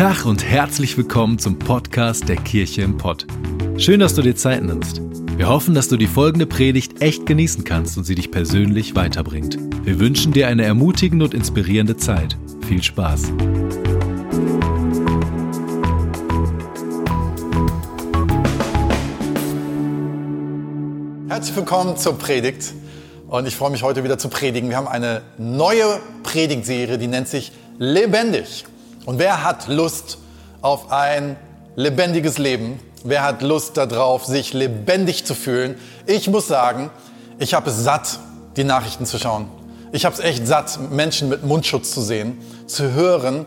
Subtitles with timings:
[0.00, 3.26] Tag und herzlich willkommen zum Podcast der Kirche im Pott.
[3.76, 5.02] Schön, dass du dir Zeit nimmst.
[5.36, 9.58] Wir hoffen, dass du die folgende Predigt echt genießen kannst und sie dich persönlich weiterbringt.
[9.84, 12.38] Wir wünschen dir eine ermutigende und inspirierende Zeit.
[12.66, 13.24] Viel Spaß.
[21.28, 22.72] Herzlich willkommen zur Predigt
[23.28, 24.70] und ich freue mich heute wieder zu predigen.
[24.70, 28.64] Wir haben eine neue Predigtserie, die nennt sich Lebendig.
[29.06, 30.18] Und wer hat Lust
[30.60, 31.36] auf ein
[31.74, 32.78] lebendiges Leben?
[33.02, 35.76] Wer hat Lust darauf, sich lebendig zu fühlen?
[36.06, 36.90] Ich muss sagen,
[37.38, 38.18] ich habe es satt,
[38.56, 39.48] die Nachrichten zu schauen.
[39.92, 43.46] Ich habe es echt satt, Menschen mit Mundschutz zu sehen, zu hören.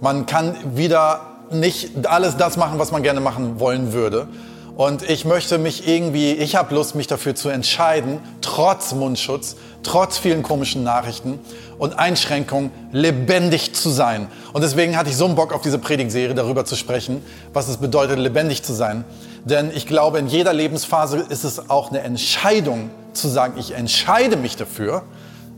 [0.00, 4.28] Man kann wieder nicht alles das machen, was man gerne machen wollen würde.
[4.76, 10.18] Und ich möchte mich irgendwie, ich habe Lust, mich dafür zu entscheiden, trotz Mundschutz, trotz
[10.18, 11.38] vielen komischen Nachrichten
[11.78, 14.28] und Einschränkungen, lebendig zu sein.
[14.52, 17.78] Und deswegen hatte ich so einen Bock auf diese Predigtserie, darüber zu sprechen, was es
[17.78, 19.04] bedeutet, lebendig zu sein.
[19.44, 24.36] Denn ich glaube, in jeder Lebensphase ist es auch eine Entscheidung zu sagen, ich entscheide
[24.36, 25.02] mich dafür,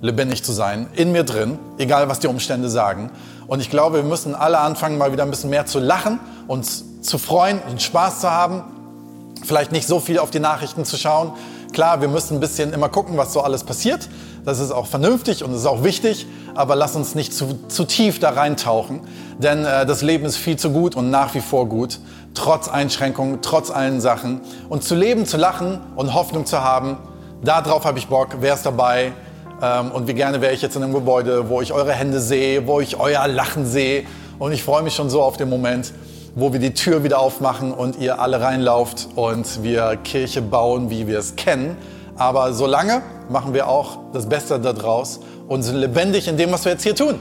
[0.00, 3.10] lebendig zu sein, in mir drin, egal was die Umstände sagen.
[3.46, 6.18] Und ich glaube, wir müssen alle anfangen, mal wieder ein bisschen mehr zu lachen,
[6.48, 8.64] uns zu freuen und Spaß zu haben
[9.44, 11.32] vielleicht nicht so viel auf die Nachrichten zu schauen.
[11.72, 14.08] Klar, wir müssen ein bisschen immer gucken, was so alles passiert.
[14.44, 18.18] Das ist auch vernünftig und ist auch wichtig, aber lass uns nicht zu, zu tief
[18.18, 19.00] da reintauchen,
[19.38, 22.00] denn äh, das Leben ist viel zu gut und nach wie vor gut,
[22.34, 24.40] trotz Einschränkungen, trotz allen Sachen.
[24.68, 26.98] Und zu leben, zu lachen und Hoffnung zu haben,
[27.42, 28.36] darauf habe ich Bock.
[28.40, 29.12] Wer ist dabei?
[29.62, 32.66] Ähm, und wie gerne wäre ich jetzt in einem Gebäude, wo ich eure Hände sehe,
[32.66, 34.04] wo ich euer Lachen sehe.
[34.38, 35.92] Und ich freue mich schon so auf den Moment,
[36.34, 41.06] wo wir die Tür wieder aufmachen und ihr alle reinlauft und wir Kirche bauen, wie
[41.06, 41.76] wir es kennen.
[42.16, 46.72] Aber solange machen wir auch das Beste daraus und sind lebendig in dem, was wir
[46.72, 47.18] jetzt hier tun.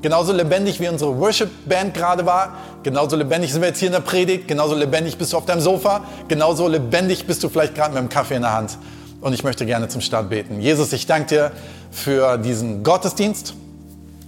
[0.00, 4.00] Genauso lebendig wie unsere Worship-Band gerade war, genauso lebendig sind wir jetzt hier in der
[4.00, 7.98] Predigt, genauso lebendig bist du auf deinem Sofa, genauso lebendig bist du vielleicht gerade mit
[7.98, 8.78] einem Kaffee in der Hand.
[9.20, 10.60] Und ich möchte gerne zum Start beten.
[10.60, 11.52] Jesus, ich danke dir
[11.92, 13.54] für diesen Gottesdienst,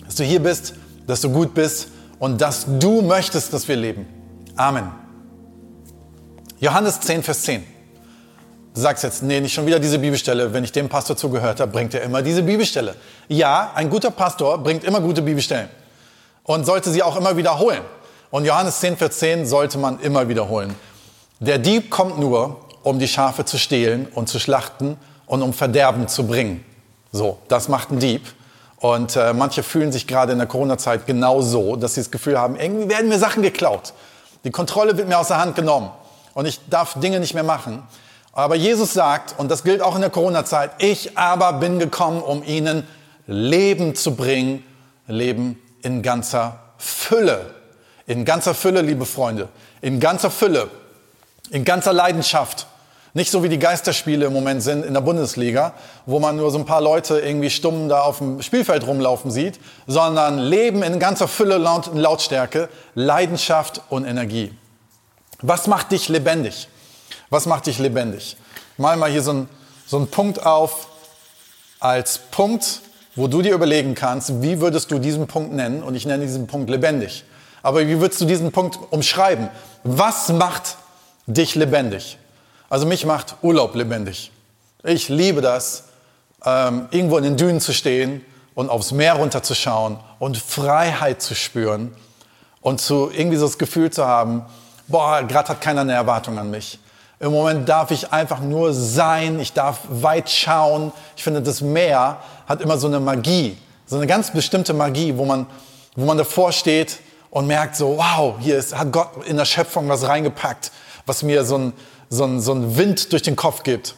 [0.07, 0.75] dass du hier bist,
[1.09, 1.89] dass du gut bist
[2.21, 4.07] und dass du möchtest, dass wir leben.
[4.57, 4.93] Amen.
[6.61, 7.65] Johannes 10, Vers 10.
[8.75, 10.53] Du sagst jetzt, nee, nicht schon wieder diese Bibelstelle.
[10.53, 12.95] Wenn ich dem Pastor zugehört habe, bringt er immer diese Bibelstelle.
[13.29, 15.69] Ja, ein guter Pastor bringt immer gute Bibelstellen
[16.45, 17.81] und sollte sie auch immer wiederholen.
[18.31, 20.75] Und Johannes 10, Vers 10 sollte man immer wiederholen.
[21.41, 26.07] Der Dieb kommt nur, um die Schafe zu stehlen und zu schlachten und um Verderben
[26.07, 26.65] zu bringen.
[27.11, 28.23] So, das macht ein Dieb.
[28.79, 32.39] Und äh, manche fühlen sich gerade in der Corona-Zeit genau so, dass sie das Gefühl
[32.39, 33.93] haben, irgendwie werden mir Sachen geklaut.
[34.45, 35.91] Die Kontrolle wird mir aus der Hand genommen
[36.35, 37.83] und ich darf Dinge nicht mehr machen.
[38.33, 42.43] Aber Jesus sagt, und das gilt auch in der Corona-Zeit, ich aber bin gekommen, um
[42.43, 42.87] ihnen
[43.27, 44.65] Leben zu bringen,
[45.07, 47.55] Leben in ganzer Fülle.
[48.07, 49.49] In ganzer Fülle, liebe Freunde,
[49.81, 50.69] in ganzer Fülle,
[51.51, 52.67] in ganzer Leidenschaft.
[53.17, 56.59] Nicht so wie die Geisterspiele im Moment sind in der Bundesliga, wo man nur so
[56.59, 61.29] ein paar Leute irgendwie stumm da auf dem Spielfeld rumlaufen sieht, sondern Leben in ganzer
[61.29, 64.53] Fülle und Lautstärke, Leidenschaft und Energie.
[65.43, 66.69] Was macht dich lebendig?
[67.31, 68.37] Was macht dich lebendig?
[68.79, 69.49] Mal mal hier so ein,
[69.87, 70.89] so ein Punkt auf
[71.79, 72.81] als Punkt,
[73.15, 75.85] wo du dir überlegen kannst, wie würdest du diesen Punkt nennen?
[75.85, 77.23] Und ich nenne diesen Punkt lebendig.
[77.63, 79.51] Aber wie würdest du diesen Punkt umschreiben?
[79.85, 80.79] Was macht
[81.29, 82.19] dich lebendig?
[82.75, 84.33] Also mich macht Urlaub lebendig.
[84.83, 85.85] Ich liebe das,
[86.45, 88.25] ähm, irgendwo in den Dünen zu stehen
[88.57, 91.95] und aufs Meer runterzuschauen und Freiheit zu spüren
[92.63, 94.45] und zu irgendwie so das Gefühl zu haben,
[94.89, 96.81] boah, gerade hat keiner eine Erwartung an mich.
[97.21, 100.91] Im Moment darf ich einfach nur sein, ich darf weit schauen.
[101.17, 102.17] Ich finde, das Meer
[102.49, 105.47] hat immer so eine Magie, so eine ganz bestimmte Magie, wo man,
[105.95, 106.99] wo man davor steht
[107.31, 110.73] und merkt so, wow, hier ist, hat Gott in der Schöpfung was reingepackt,
[111.07, 111.73] was mir so ein,
[112.15, 113.95] so ein, so ein Wind durch den Kopf gibt.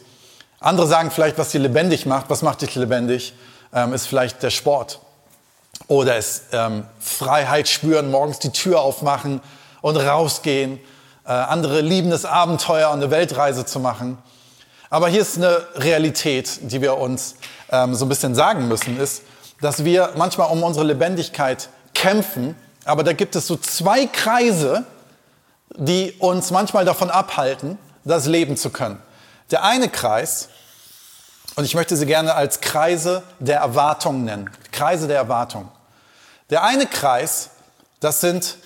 [0.59, 2.29] Andere sagen vielleicht, was sie lebendig macht.
[2.29, 3.33] Was macht dich lebendig?
[3.73, 4.99] Ähm, ist vielleicht der Sport.
[5.87, 9.41] Oder ist ähm, Freiheit spüren, morgens die Tür aufmachen
[9.81, 10.79] und rausgehen.
[11.25, 14.17] Äh, andere lieben es, Abenteuer und eine Weltreise zu machen.
[14.89, 17.35] Aber hier ist eine Realität, die wir uns
[17.69, 19.23] ähm, so ein bisschen sagen müssen, ist,
[19.61, 22.55] dass wir manchmal um unsere Lebendigkeit kämpfen,
[22.85, 24.85] aber da gibt es so zwei Kreise,
[25.75, 29.01] die uns manchmal davon abhalten, das leben zu können.
[29.51, 30.49] Der eine Kreis,
[31.55, 35.71] und ich möchte sie gerne als Kreise der Erwartung nennen, Kreise der Erwartung.
[36.49, 37.49] Der eine Kreis,
[37.99, 38.57] das sind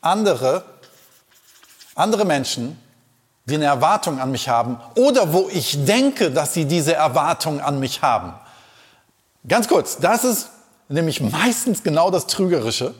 [0.00, 0.64] andere,
[1.94, 2.80] andere Menschen,
[3.46, 7.78] die eine Erwartung an mich haben oder wo ich denke, dass sie diese Erwartung an
[7.78, 8.34] mich haben.
[9.46, 10.48] Ganz kurz, das ist
[10.88, 12.94] nämlich meistens genau das Trügerische,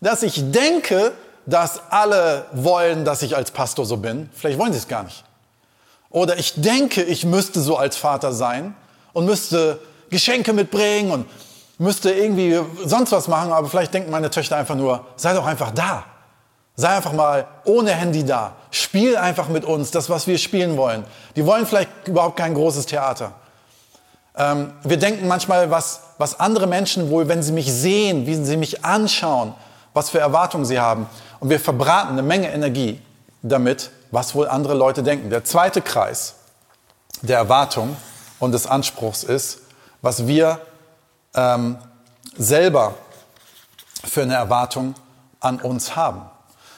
[0.00, 1.12] dass ich denke,
[1.48, 4.28] dass alle wollen, dass ich als Pastor so bin.
[4.34, 5.24] Vielleicht wollen sie es gar nicht.
[6.10, 8.74] Oder ich denke, ich müsste so als Vater sein
[9.14, 9.80] und müsste
[10.10, 11.26] Geschenke mitbringen und
[11.78, 15.70] müsste irgendwie sonst was machen, aber vielleicht denken meine Töchter einfach nur, sei doch einfach
[15.70, 16.04] da.
[16.76, 18.52] Sei einfach mal ohne Handy da.
[18.70, 21.04] Spiel einfach mit uns das, was wir spielen wollen.
[21.34, 23.32] Die wollen vielleicht überhaupt kein großes Theater.
[24.36, 28.56] Ähm, wir denken manchmal, was, was andere Menschen wohl, wenn sie mich sehen, wie sie
[28.56, 29.54] mich anschauen,
[29.98, 31.08] was für Erwartungen sie haben.
[31.40, 33.02] Und wir verbraten eine Menge Energie
[33.42, 35.28] damit, was wohl andere Leute denken.
[35.28, 36.36] Der zweite Kreis
[37.22, 37.96] der Erwartung
[38.38, 39.58] und des Anspruchs ist,
[40.00, 40.60] was wir
[41.34, 41.78] ähm,
[42.36, 42.94] selber
[44.04, 44.94] für eine Erwartung
[45.40, 46.22] an uns haben.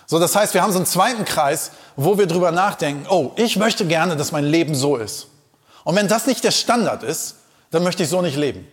[0.07, 3.57] So, das heißt, wir haben so einen zweiten Kreis, wo wir drüber nachdenken, oh, ich
[3.57, 5.27] möchte gerne, dass mein Leben so ist.
[5.85, 7.37] Und wenn das nicht der Standard ist,
[7.71, 8.67] dann möchte ich so nicht leben.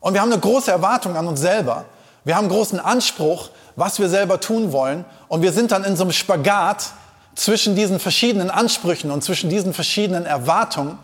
[0.00, 1.86] Und wir haben eine große Erwartung an uns selber.
[2.24, 5.04] Wir haben einen großen Anspruch, was wir selber tun wollen.
[5.28, 6.90] Und wir sind dann in so einem Spagat
[7.34, 10.98] zwischen diesen verschiedenen Ansprüchen und zwischen diesen verschiedenen Erwartungen,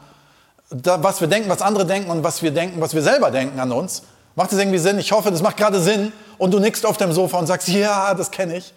[0.70, 3.72] was wir denken, was andere denken und was wir denken, was wir selber denken an
[3.72, 4.02] uns.
[4.34, 4.98] Macht das irgendwie Sinn?
[4.98, 6.12] Ich hoffe, das macht gerade Sinn.
[6.36, 8.72] Und du nickst auf dem Sofa und sagst, ja, das kenne ich.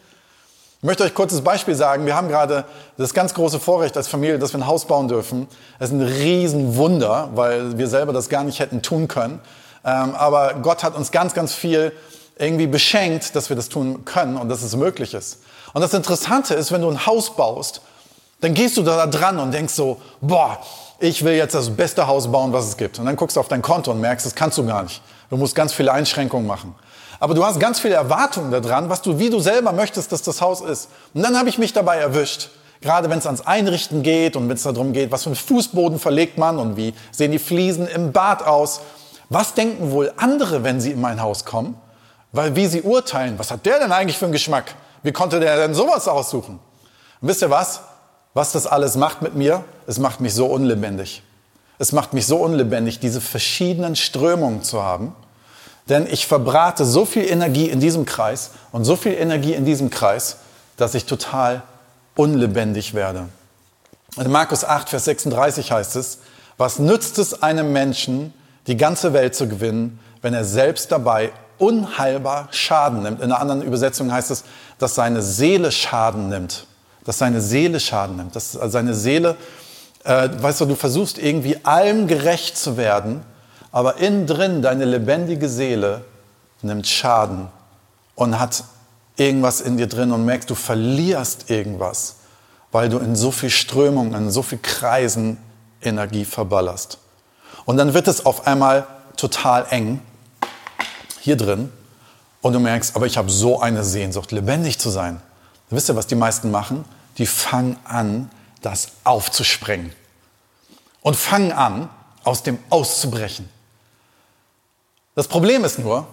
[0.79, 2.07] Ich möchte euch kurzes Beispiel sagen.
[2.07, 2.65] Wir haben gerade
[2.97, 5.47] das ganz große Vorrecht als Familie, dass wir ein Haus bauen dürfen.
[5.77, 9.39] Das ist ein Riesenwunder, weil wir selber das gar nicht hätten tun können.
[9.85, 11.91] Ähm, aber Gott hat uns ganz, ganz viel
[12.41, 15.39] irgendwie beschenkt, dass wir das tun können und dass es möglich ist.
[15.73, 17.81] Und das Interessante ist, wenn du ein Haus baust,
[18.41, 20.59] dann gehst du da dran und denkst so, boah,
[20.99, 22.99] ich will jetzt das beste Haus bauen, was es gibt.
[22.99, 25.01] Und dann guckst du auf dein Konto und merkst, das kannst du gar nicht.
[25.29, 26.75] Du musst ganz viele Einschränkungen machen.
[27.19, 30.41] Aber du hast ganz viele Erwartungen daran, was du, wie du selber möchtest, dass das
[30.41, 30.89] Haus ist.
[31.13, 32.49] Und dann habe ich mich dabei erwischt.
[32.81, 35.99] Gerade wenn es ans Einrichten geht und wenn es darum geht, was für einen Fußboden
[35.99, 38.81] verlegt man und wie sehen die Fliesen im Bad aus.
[39.29, 41.79] Was denken wohl andere, wenn sie in mein Haus kommen?
[42.31, 44.75] Weil wie sie urteilen, was hat der denn eigentlich für einen Geschmack?
[45.03, 46.59] Wie konnte der denn sowas aussuchen?
[47.21, 47.81] Und wisst ihr was?
[48.33, 49.63] Was das alles macht mit mir?
[49.87, 51.23] Es macht mich so unlebendig.
[51.79, 55.15] Es macht mich so unlebendig, diese verschiedenen Strömungen zu haben
[55.89, 59.89] denn ich verbrate so viel Energie in diesem Kreis und so viel Energie in diesem
[59.89, 60.37] Kreis,
[60.77, 61.63] dass ich total
[62.15, 63.27] unlebendig werde.
[64.17, 66.19] In Markus 8, Vers 36 heißt es,
[66.57, 68.33] was nützt es einem Menschen,
[68.67, 73.21] die ganze Welt zu gewinnen, wenn er selbst dabei unheilbar Schaden nimmt?
[73.21, 74.43] In einer anderen Übersetzung heißt es,
[74.79, 76.65] dass seine Seele Schaden nimmt.
[77.05, 78.35] Dass seine Seele Schaden nimmt.
[78.35, 79.37] Dass seine Seele,
[80.03, 83.23] äh, weißt du, du versuchst irgendwie allem gerecht zu werden
[83.71, 86.03] aber innen drin, deine lebendige Seele
[86.61, 87.47] nimmt Schaden
[88.15, 88.63] und hat
[89.15, 92.17] irgendwas in dir drin und merkst, du verlierst irgendwas,
[92.71, 95.37] weil du in so viel Strömung, in so viel Kreisen
[95.81, 96.97] Energie verballerst.
[97.65, 98.85] Und dann wird es auf einmal
[99.15, 100.01] total eng
[101.21, 101.71] hier drin
[102.41, 105.21] und du merkst, aber ich habe so eine Sehnsucht, lebendig zu sein.
[105.69, 106.83] Wisst ihr, was die meisten machen?
[107.17, 108.29] Die fangen an,
[108.61, 109.93] das aufzusprengen
[111.01, 111.89] und fangen an,
[112.23, 113.49] aus dem auszubrechen.
[115.15, 116.07] Das Problem ist nur,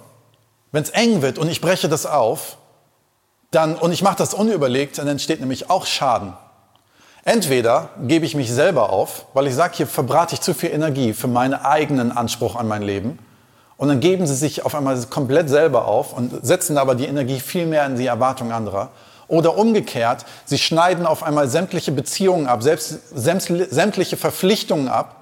[0.72, 2.56] wenn es eng wird und ich breche das auf,
[3.50, 6.34] dann, und ich mache das unüberlegt, dann entsteht nämlich auch Schaden.
[7.24, 11.12] Entweder gebe ich mich selber auf, weil ich sage, hier verbrate ich zu viel Energie
[11.12, 13.18] für meinen eigenen Anspruch an mein Leben.
[13.78, 17.38] Und dann geben sie sich auf einmal komplett selber auf und setzen aber die Energie
[17.38, 18.90] viel mehr in die Erwartung anderer.
[19.28, 25.16] Oder umgekehrt, sie schneiden auf einmal sämtliche Beziehungen ab, selbst, sämtliche Verpflichtungen ab.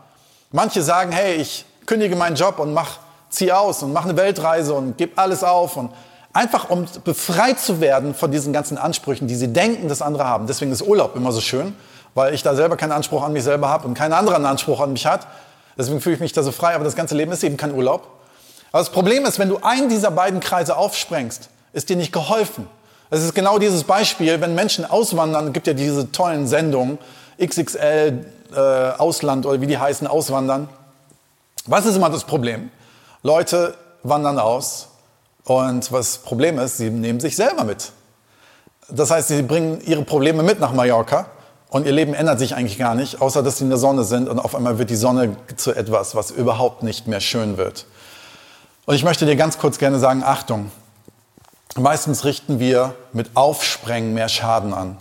[0.53, 2.99] Manche sagen, hey, ich kündige meinen Job und mache
[3.29, 5.91] zieh aus und mach eine Weltreise und gib alles auf und
[6.33, 10.47] einfach um befreit zu werden von diesen ganzen Ansprüchen, die sie denken, dass andere haben.
[10.47, 11.77] Deswegen ist Urlaub immer so schön,
[12.15, 14.93] weil ich da selber keinen Anspruch an mich selber habe und keinen anderen Anspruch an
[14.93, 15.27] mich hat.
[15.77, 18.16] Deswegen fühle ich mich da so frei, aber das ganze Leben ist eben kein Urlaub.
[18.73, 22.69] Aber das Problem ist, wenn du einen dieser beiden Kreise aufsprengst, ist dir nicht geholfen.
[23.11, 26.99] Es ist genau dieses Beispiel, wenn Menschen auswandern, gibt ja diese tollen Sendungen,
[27.41, 30.69] XXL, äh, Ausland oder wie die heißen, Auswandern.
[31.67, 32.71] Was ist immer das Problem?
[33.23, 34.89] Leute wandern aus
[35.45, 37.93] und was Problem ist, sie nehmen sich selber mit.
[38.89, 41.27] Das heißt, sie bringen ihre Probleme mit nach Mallorca
[41.69, 44.29] und ihr Leben ändert sich eigentlich gar nicht, außer dass sie in der Sonne sind
[44.29, 47.87] und auf einmal wird die Sonne zu etwas, was überhaupt nicht mehr schön wird.
[48.87, 50.71] Und ich möchte dir ganz kurz gerne sagen, Achtung,
[51.77, 54.97] meistens richten wir mit Aufsprengen mehr Schaden an,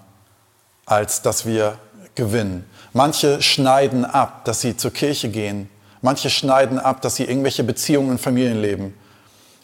[0.86, 1.77] als dass wir
[2.15, 2.70] gewinnen.
[2.92, 5.70] Manche schneiden ab, dass sie zur Kirche gehen,
[6.06, 8.94] Manche schneiden ab, dass sie irgendwelche Beziehungen in Familien leben.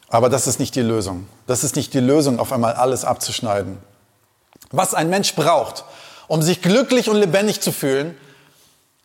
[0.09, 1.27] Aber das ist nicht die Lösung.
[1.45, 3.77] Das ist nicht die Lösung, auf einmal alles abzuschneiden.
[4.71, 5.85] Was ein Mensch braucht,
[6.27, 8.17] um sich glücklich und lebendig zu fühlen,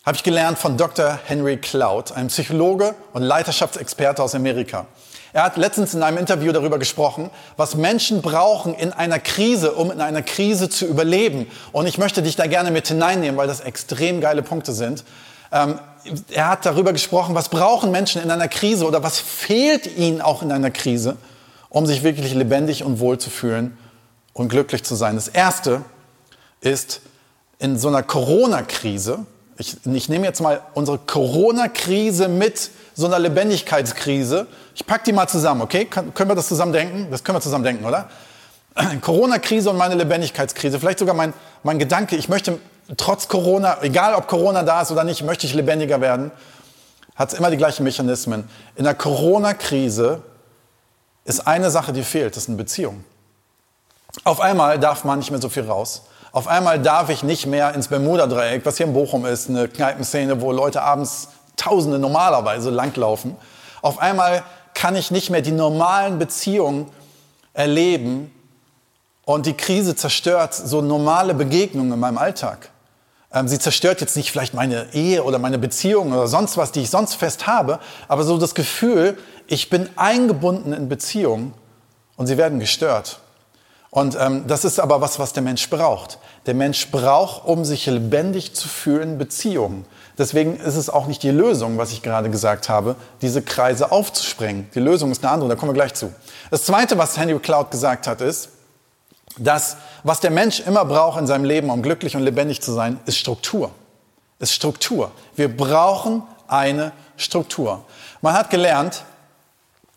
[0.06, 1.18] habe ich gelernt von Dr.
[1.25, 4.86] Henry Cloud, einem Psychologe und Leiterschaftsexperte aus Amerika.
[5.32, 9.90] Er hat letztens in einem Interview darüber gesprochen, was Menschen brauchen in einer Krise, um
[9.90, 11.50] in einer Krise zu überleben.
[11.72, 15.02] Und ich möchte dich da gerne mit hineinnehmen, weil das extrem geile Punkte sind.
[15.50, 15.80] Ähm,
[16.30, 20.40] er hat darüber gesprochen, was brauchen Menschen in einer Krise oder was fehlt ihnen auch
[20.40, 21.16] in einer Krise,
[21.68, 23.76] um sich wirklich lebendig und wohl zu fühlen
[24.34, 25.16] und glücklich zu sein.
[25.16, 25.82] Das Erste
[26.60, 27.00] ist,
[27.58, 29.26] in so einer Corona-Krise,
[29.58, 34.46] ich, ich nehme jetzt mal unsere Corona-Krise mit so einer Lebendigkeitskrise.
[34.75, 35.86] Ich packe die mal zusammen, okay?
[35.86, 37.08] Können, können wir das zusammen denken?
[37.10, 38.10] Das können wir zusammen denken, oder?
[39.00, 40.78] Corona-Krise und meine Lebendigkeitskrise.
[40.78, 41.32] Vielleicht sogar mein,
[41.62, 42.58] mein Gedanke, ich möchte
[42.96, 46.30] trotz Corona, egal ob Corona da ist oder nicht, möchte ich lebendiger werden.
[47.14, 48.48] Hat es immer die gleichen Mechanismen.
[48.76, 50.22] In der Corona-Krise
[51.25, 53.04] ist eine Sache, die fehlt, das ist eine Beziehung.
[54.25, 56.02] Auf einmal darf man nicht mehr so viel raus.
[56.37, 60.43] Auf einmal darf ich nicht mehr ins Bermuda-Dreieck, was hier in Bochum ist, eine Kneipenszene,
[60.43, 63.37] wo Leute abends Tausende normalerweise langlaufen.
[63.81, 64.43] Auf einmal
[64.75, 66.90] kann ich nicht mehr die normalen Beziehungen
[67.55, 68.31] erleben
[69.25, 72.69] und die Krise zerstört so normale Begegnungen in meinem Alltag.
[73.33, 76.83] Ähm, sie zerstört jetzt nicht vielleicht meine Ehe oder meine Beziehung oder sonst was, die
[76.83, 79.16] ich sonst fest habe, aber so das Gefühl,
[79.47, 81.55] ich bin eingebunden in Beziehungen
[82.19, 83.21] und sie werden gestört.
[83.90, 86.19] Und ähm, das ist aber was, was der Mensch braucht.
[86.47, 89.85] Der Mensch braucht, um sich lebendig zu fühlen, Beziehungen.
[90.19, 94.69] Deswegen ist es auch nicht die Lösung, was ich gerade gesagt habe, diese Kreise aufzusprengen.
[94.75, 96.12] Die Lösung ist eine andere, da kommen wir gleich zu.
[96.50, 98.50] Das Zweite, was Henry Cloud gesagt hat, ist,
[99.38, 102.99] dass was der Mensch immer braucht in seinem Leben, um glücklich und lebendig zu sein,
[103.07, 103.71] ist Struktur.
[104.38, 105.11] Ist Struktur.
[105.35, 107.85] Wir brauchen eine Struktur.
[108.23, 109.05] Man hat gelernt,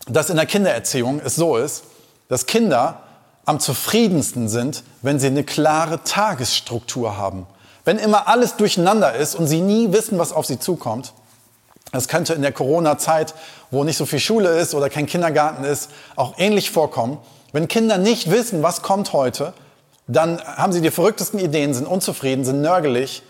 [0.07, 1.83] dass in der Kindererziehung es so ist,
[2.27, 3.01] dass Kinder
[3.49, 7.47] am zufriedensten sind, wenn sie eine klare Tagesstruktur haben.
[7.83, 11.13] Wenn immer alles durcheinander ist und sie nie wissen, was auf sie zukommt.
[11.91, 13.33] Das könnte in der Corona-Zeit,
[13.71, 17.17] wo nicht so viel Schule ist oder kein Kindergarten ist, auch ähnlich vorkommen.
[17.51, 19.53] Wenn Kinder nicht wissen, was kommt heute,
[20.05, 23.23] dann haben sie die verrücktesten Ideen, sind unzufrieden, sind nörgelig.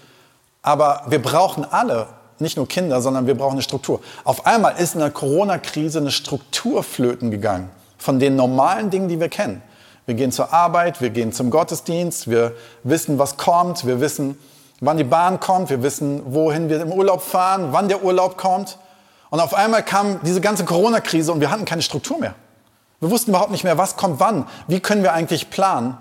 [0.62, 2.08] Aber wir brauchen alle,
[2.40, 4.02] nicht nur Kinder, sondern wir brauchen eine Struktur.
[4.26, 9.22] Auf einmal ist in der Corona-Krise eine Struktur flöten gegangen von den normalen Dingen, die
[9.22, 9.62] wir kennen.
[10.10, 14.40] Wir gehen zur Arbeit, wir gehen zum Gottesdienst, wir wissen, was kommt, wir wissen,
[14.80, 18.80] wann die Bahn kommt, wir wissen, wohin wir im Urlaub fahren, wann der Urlaub kommt.
[19.30, 22.34] Und auf einmal kam diese ganze Corona-Krise und wir hatten keine Struktur mehr.
[23.00, 25.96] Wir wussten überhaupt nicht mehr, was kommt wann, wie können wir eigentlich planen.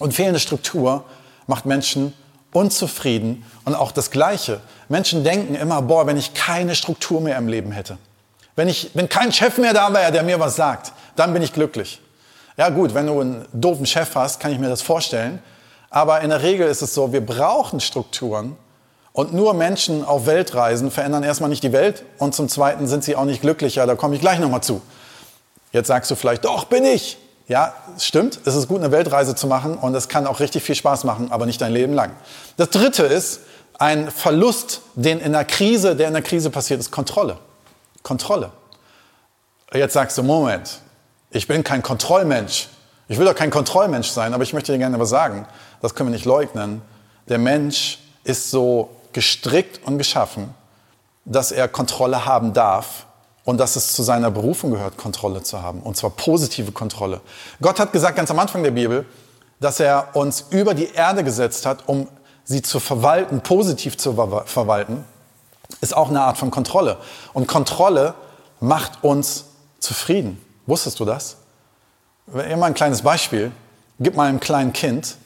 [0.00, 1.04] Und fehlende Struktur
[1.46, 2.14] macht Menschen
[2.52, 4.60] unzufrieden und auch das Gleiche.
[4.88, 7.96] Menschen denken immer, boah, wenn ich keine Struktur mehr im Leben hätte,
[8.56, 11.52] wenn, ich, wenn kein Chef mehr da wäre, der mir was sagt, dann bin ich
[11.52, 12.00] glücklich.
[12.56, 15.42] Ja gut, wenn du einen doofen Chef hast, kann ich mir das vorstellen.
[15.90, 18.56] Aber in der Regel ist es so, wir brauchen Strukturen.
[19.12, 23.14] Und nur Menschen auf Weltreisen verändern erstmal nicht die Welt und zum Zweiten sind sie
[23.14, 23.86] auch nicht glücklicher.
[23.86, 24.82] Da komme ich gleich nochmal zu.
[25.70, 27.16] Jetzt sagst du vielleicht, doch, bin ich.
[27.46, 28.40] Ja, stimmt.
[28.44, 31.30] Es ist gut, eine Weltreise zu machen und es kann auch richtig viel Spaß machen,
[31.30, 32.10] aber nicht dein Leben lang.
[32.56, 33.40] Das dritte ist
[33.78, 37.38] ein Verlust, den in der Krise, der in der Krise passiert, ist Kontrolle.
[38.02, 38.50] Kontrolle.
[39.72, 40.80] Jetzt sagst du, Moment,
[41.34, 42.68] ich bin kein Kontrollmensch.
[43.08, 45.46] Ich will doch kein Kontrollmensch sein, aber ich möchte dir gerne was sagen.
[45.82, 46.80] Das können wir nicht leugnen.
[47.28, 50.54] Der Mensch ist so gestrickt und geschaffen,
[51.24, 53.06] dass er Kontrolle haben darf
[53.44, 55.80] und dass es zu seiner Berufung gehört, Kontrolle zu haben.
[55.80, 57.20] Und zwar positive Kontrolle.
[57.60, 59.04] Gott hat gesagt ganz am Anfang der Bibel,
[59.58, 62.06] dass er uns über die Erde gesetzt hat, um
[62.44, 64.14] sie zu verwalten, positiv zu
[64.46, 65.04] verwalten,
[65.80, 66.98] ist auch eine Art von Kontrolle.
[67.32, 68.14] Und Kontrolle
[68.60, 69.46] macht uns
[69.80, 70.43] zufrieden.
[70.66, 71.36] Wusstest du das?
[72.32, 73.52] Immer ein kleines Beispiel.
[74.00, 75.16] Gib mal einem kleinen Kind,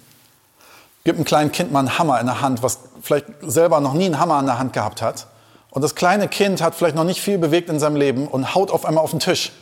[1.05, 4.07] gib einem kleinen Kind mal einen Hammer in der Hand, was vielleicht selber noch nie
[4.07, 5.27] einen Hammer in der Hand gehabt hat.
[5.71, 8.71] Und das kleine Kind hat vielleicht noch nicht viel bewegt in seinem Leben und haut
[8.71, 9.53] auf einmal auf den Tisch.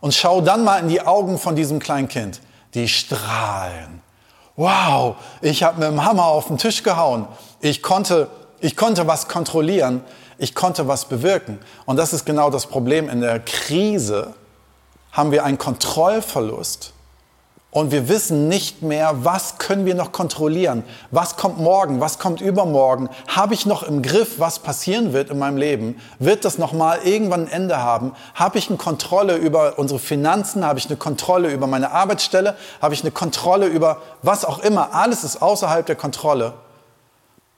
[0.00, 2.40] Und schau dann mal in die Augen von diesem kleinen Kind.
[2.74, 4.02] Die strahlen.
[4.56, 7.26] Wow, ich habe mit dem Hammer auf den Tisch gehauen.
[7.60, 8.28] Ich konnte,
[8.60, 10.02] ich konnte was kontrollieren.
[10.38, 11.58] Ich konnte was bewirken.
[11.86, 14.34] Und das ist genau das Problem in der Krise
[15.12, 16.92] haben wir einen Kontrollverlust
[17.72, 20.84] und wir wissen nicht mehr, was können wir noch kontrollieren?
[21.10, 22.00] Was kommt morgen?
[22.00, 23.08] Was kommt übermorgen?
[23.28, 25.98] Habe ich noch im Griff, was passieren wird in meinem Leben?
[26.18, 28.12] Wird das nochmal irgendwann ein Ende haben?
[28.34, 30.66] Habe ich eine Kontrolle über unsere Finanzen?
[30.66, 32.58] Habe ich eine Kontrolle über meine Arbeitsstelle?
[32.82, 34.94] Habe ich eine Kontrolle über was auch immer?
[34.94, 36.52] Alles ist außerhalb der Kontrolle.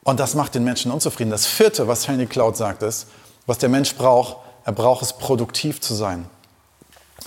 [0.04, 1.30] Und das macht den Menschen unzufrieden.
[1.30, 3.08] Das vierte, was Henry Cloud sagt, ist,
[3.46, 6.26] was der Mensch braucht, er braucht es, produktiv zu sein.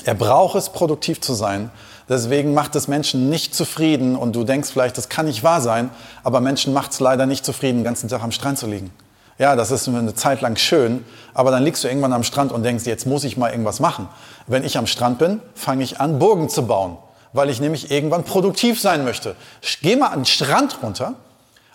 [0.06, 1.72] Er braucht es, produktiv zu sein.
[2.10, 5.90] Deswegen macht es Menschen nicht zufrieden und du denkst vielleicht, das kann nicht wahr sein,
[6.24, 8.92] aber Menschen macht es leider nicht zufrieden, den ganzen Tag am Strand zu liegen.
[9.40, 12.64] Ja, das ist eine Zeit lang schön, aber dann liegst du irgendwann am Strand und
[12.64, 14.08] denkst, jetzt muss ich mal irgendwas machen.
[14.48, 16.98] Wenn ich am Strand bin, fange ich an, Burgen zu bauen,
[17.34, 19.36] weil ich nämlich irgendwann produktiv sein möchte.
[19.82, 21.14] Geh mal an den Strand runter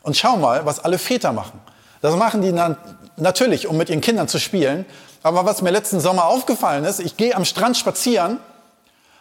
[0.03, 1.61] und schau mal, was alle Väter machen.
[2.01, 2.53] Das machen die
[3.17, 4.85] natürlich, um mit ihren Kindern zu spielen.
[5.23, 8.39] Aber was mir letzten Sommer aufgefallen ist, ich gehe am Strand spazieren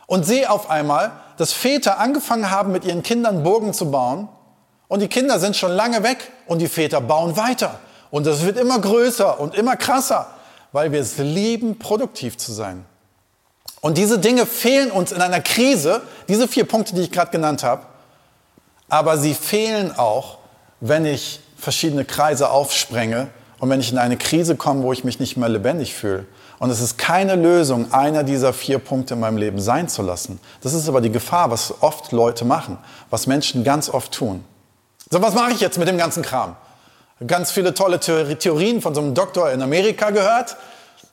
[0.08, 4.28] und sehe auf einmal, dass Väter angefangen haben, mit ihren Kindern Burgen zu bauen.
[4.88, 7.80] Und die Kinder sind schon lange weg und die Väter bauen weiter.
[8.10, 10.28] Und das wird immer größer und immer krasser,
[10.72, 12.86] weil wir es lieben, produktiv zu sein.
[13.80, 17.64] Und diese Dinge fehlen uns in einer Krise, diese vier Punkte, die ich gerade genannt
[17.64, 17.86] habe,
[18.90, 20.38] aber sie fehlen auch,
[20.82, 23.30] wenn ich verschiedene Kreise aufsprenge
[23.62, 26.26] und wenn ich in eine Krise komme, wo ich mich nicht mehr lebendig fühle.
[26.58, 30.40] Und es ist keine Lösung, einer dieser vier Punkte in meinem Leben sein zu lassen.
[30.62, 32.80] Das ist aber die Gefahr, was oft Leute machen,
[33.12, 34.44] was Menschen ganz oft tun.
[35.12, 36.56] So, was mache ich jetzt mit dem ganzen Kram?
[37.28, 40.58] Ganz viele tolle Theorien von so einem Doktor in Amerika gehört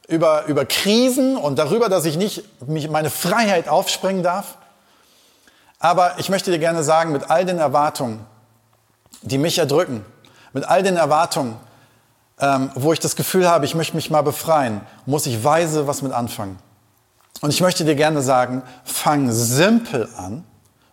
[0.07, 4.57] über, über Krisen und darüber, dass ich nicht mich meine Freiheit aufspringen darf.
[5.81, 8.25] Aber ich möchte dir gerne sagen, mit all den Erwartungen,
[9.21, 10.03] die mich erdrücken,
[10.55, 11.57] mit all den Erwartungen,
[12.41, 16.03] ähm, wo ich das Gefühl habe, ich möchte mich mal befreien, muss ich weise was
[16.03, 16.59] mit anfangen.
[17.41, 20.45] Und ich möchte dir gerne sagen, fang simpel an,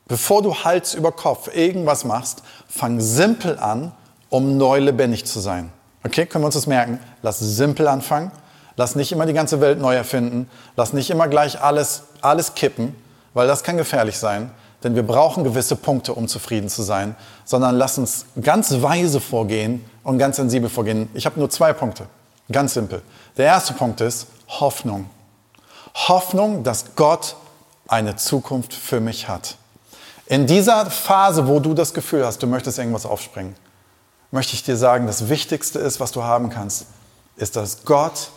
[0.07, 3.91] bevor du Hals über Kopf irgendwas machst, fang simpel an,
[4.29, 5.71] um neu lebendig zu sein.
[6.03, 6.99] Okay, können wir uns das merken?
[7.23, 8.31] Lass simpel anfangen.
[8.77, 10.49] Lass nicht immer die ganze Welt neu erfinden.
[10.75, 12.95] Lass nicht immer gleich alles, alles kippen,
[13.33, 14.51] weil das kann gefährlich sein.
[14.85, 17.15] Denn wir brauchen gewisse Punkte, um zufrieden zu sein.
[17.43, 21.09] Sondern lass uns ganz weise vorgehen und ganz sensibel vorgehen.
[21.15, 22.05] Ich habe nur zwei Punkte.
[22.51, 23.01] Ganz simpel.
[23.35, 25.09] Der erste Punkt ist Hoffnung.
[26.07, 27.35] Hoffnung, dass Gott
[27.87, 29.55] eine Zukunft für mich hat.
[30.27, 33.55] In dieser Phase, wo du das Gefühl hast, du möchtest irgendwas aufspringen,
[34.29, 36.85] möchte ich dir sagen, das Wichtigste ist, was du haben kannst,
[37.37, 38.29] ist, dass Gott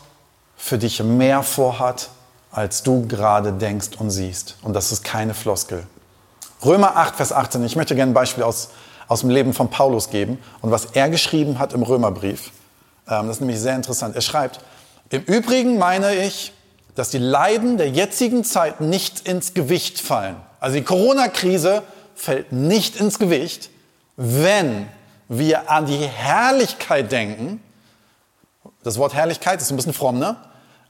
[0.56, 2.08] für dich mehr vorhat,
[2.50, 4.56] als du gerade denkst und siehst.
[4.62, 5.86] Und das ist keine Floskel.
[6.64, 7.64] Römer 8, Vers 18.
[7.64, 8.70] Ich möchte gerne ein Beispiel aus,
[9.06, 12.50] aus dem Leben von Paulus geben und was er geschrieben hat im Römerbrief.
[13.08, 14.16] Ähm, das ist nämlich sehr interessant.
[14.16, 14.60] Er schreibt,
[15.10, 16.52] im Übrigen meine ich,
[16.94, 20.36] dass die Leiden der jetzigen Zeit nicht ins Gewicht fallen.
[20.58, 21.82] Also die Corona-Krise
[22.16, 23.70] fällt nicht ins Gewicht,
[24.16, 24.88] wenn
[25.28, 27.62] wir an die Herrlichkeit denken,
[28.82, 30.36] das Wort Herrlichkeit ist ein bisschen fromm, ne?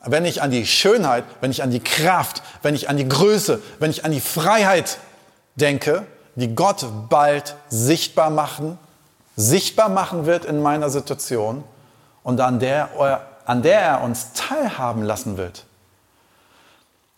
[0.05, 3.61] Wenn ich an die Schönheit, wenn ich an die Kraft, wenn ich an die Größe,
[3.81, 4.99] wenn ich an die Freiheit
[5.61, 8.79] denke, die Gott bald sichtbar machen,
[9.37, 11.65] sichtbar machen wird in meiner Situation
[12.23, 12.89] und an der,
[13.45, 15.65] an der er uns teilhaben lassen wird.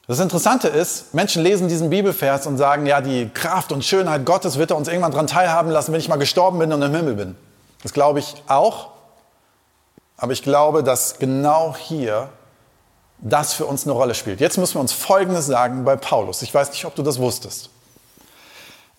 [0.06, 4.58] Das Interessante ist, Menschen lesen diesen Bibelvers und sagen, ja, die Kraft und Schönheit Gottes
[4.58, 7.14] wird er uns irgendwann daran teilhaben lassen, wenn ich mal gestorben bin und im Himmel
[7.14, 7.36] bin.
[7.82, 8.88] Das glaube ich auch.
[10.16, 12.28] Aber ich glaube, dass genau hier
[13.18, 14.40] das für uns eine Rolle spielt.
[14.40, 16.42] Jetzt müssen wir uns Folgendes sagen bei Paulus.
[16.42, 17.70] Ich weiß nicht, ob du das wusstest.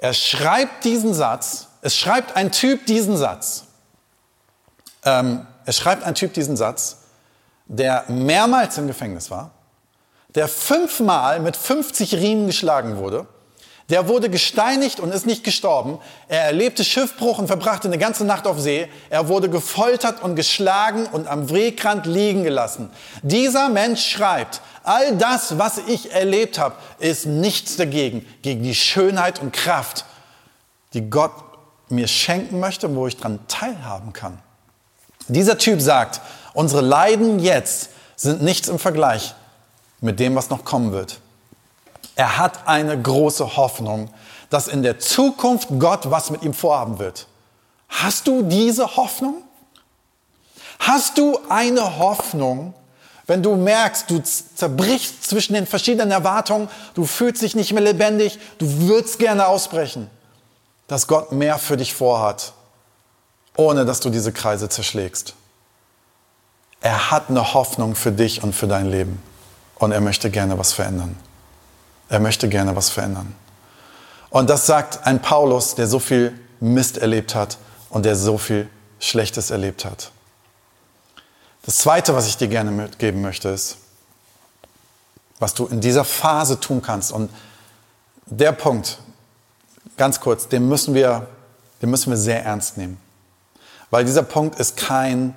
[0.02, 3.66] Er schreibt diesen Satz, es schreibt ein Typ diesen Satz.
[5.06, 6.98] Ähm, es schreibt ein Typ diesen Satz,
[7.68, 9.52] der mehrmals im Gefängnis war,
[10.34, 13.28] der fünfmal mit 50 Riemen geschlagen wurde.
[13.92, 16.00] Der wurde gesteinigt und ist nicht gestorben.
[16.30, 18.88] Er erlebte Schiffbruch und verbrachte eine ganze Nacht auf See.
[19.10, 22.90] Er wurde gefoltert und geschlagen und am Wegrand liegen gelassen.
[23.22, 29.42] Dieser Mensch schreibt, all das, was ich erlebt habe, ist nichts dagegen, gegen die Schönheit
[29.42, 30.06] und Kraft,
[30.94, 31.34] die Gott
[31.90, 34.40] mir schenken möchte, wo ich dran teilhaben kann.
[35.28, 36.22] Dieser Typ sagt,
[36.54, 39.36] unsere Leiden jetzt sind nichts im Vergleich
[40.00, 41.20] mit dem, was noch kommen wird.
[42.22, 44.08] Er hat eine große Hoffnung,
[44.52, 47.26] dass in der Zukunft Gott was mit ihm vorhaben wird.
[47.90, 49.42] Hast du diese Hoffnung?
[50.78, 52.76] Hast du eine Hoffnung,
[53.26, 58.38] wenn du merkst, du zerbrichst zwischen den verschiedenen Erwartungen, du fühlst dich nicht mehr lebendig,
[58.60, 60.08] du würdest gerne ausbrechen,
[60.88, 62.54] dass Gott mehr für dich vorhat,
[63.58, 65.34] ohne dass du diese Kreise zerschlägst.
[66.82, 69.20] Er hat eine Hoffnung für dich und für dein Leben
[69.80, 71.18] und er möchte gerne was verändern.
[72.12, 73.34] Er möchte gerne was verändern.
[74.30, 77.58] Und das sagt ein Paulus, der so viel Mist erlebt hat
[77.90, 78.70] und der so viel
[79.00, 80.12] Schlechtes erlebt hat.
[81.64, 83.78] Das Zweite, was ich dir gerne mitgeben möchte, ist,
[85.40, 87.14] was du in dieser Phase tun kannst.
[87.14, 87.30] Und
[88.26, 88.98] der Punkt,
[89.96, 91.28] ganz kurz, den müssen wir,
[91.82, 92.98] den müssen wir sehr ernst nehmen.
[93.90, 95.34] Weil dieser Punkt ist kein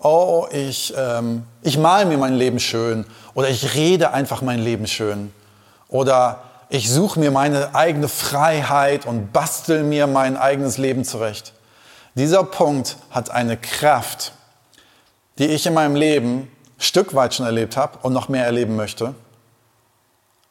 [0.00, 4.88] oh, ich, ähm, ich mal mir mein Leben schön oder ich rede einfach mein Leben
[4.88, 5.32] schön
[5.92, 11.52] oder ich suche mir meine eigene Freiheit und bastel mir mein eigenes Leben zurecht.
[12.14, 14.32] Dieser Punkt hat eine Kraft,
[15.38, 19.14] die ich in meinem Leben Stück weit schon erlebt habe und noch mehr erleben möchte,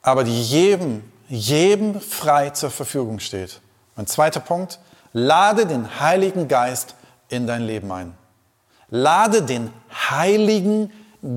[0.03, 3.59] aber die jedem, jedem frei zur Verfügung steht.
[3.95, 4.79] Mein zweiter Punkt,
[5.13, 6.95] lade den Heiligen Geist
[7.29, 8.13] in dein Leben ein.
[8.89, 9.73] Lade den
[10.09, 10.91] Heiligen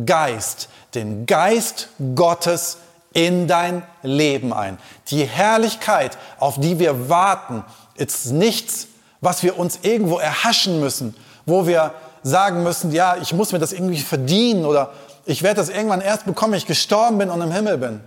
[0.05, 2.79] Geist, den Geist Gottes
[3.15, 4.79] in dein Leben ein.
[5.09, 8.89] Die Herrlichkeit, auf die wir warten, ist nichts,
[9.21, 13.73] was wir uns irgendwo erhaschen müssen, wo wir sagen müssen, ja, ich muss mir das
[13.73, 14.93] irgendwie verdienen oder
[15.27, 18.01] ich werde das irgendwann erst bekommen, wenn ich gestorben bin und im Himmel bin.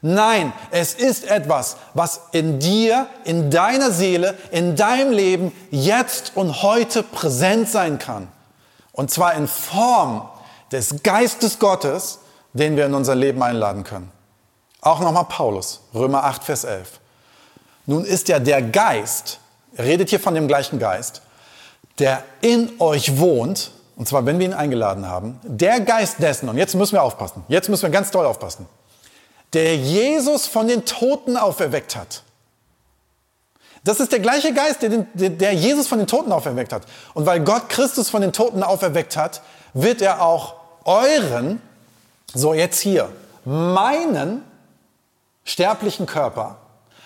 [0.00, 6.62] Nein, es ist etwas, was in dir, in deiner Seele, in deinem Leben jetzt und
[6.62, 8.28] heute präsent sein kann.
[8.92, 10.28] Und zwar in Form
[10.72, 12.18] des Geistes Gottes,
[12.52, 14.12] den wir in unser Leben einladen können.
[14.84, 17.00] Auch nochmal Paulus, Römer 8, Vers 11.
[17.86, 19.40] Nun ist ja der Geist,
[19.78, 21.22] redet hier von dem gleichen Geist,
[21.98, 26.58] der in euch wohnt, und zwar wenn wir ihn eingeladen haben, der Geist dessen, und
[26.58, 28.66] jetzt müssen wir aufpassen, jetzt müssen wir ganz doll aufpassen,
[29.54, 32.22] der Jesus von den Toten auferweckt hat.
[33.84, 36.82] Das ist der gleiche Geist, der, der, Jesus von den Toten auferweckt hat.
[37.14, 39.40] Und weil Gott Christus von den Toten auferweckt hat,
[39.72, 41.62] wird er auch euren,
[42.34, 43.10] so jetzt hier,
[43.44, 44.42] meinen
[45.44, 46.56] sterblichen Körper,